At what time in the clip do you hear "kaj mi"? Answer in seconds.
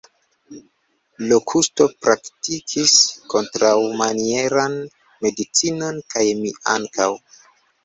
6.17-6.57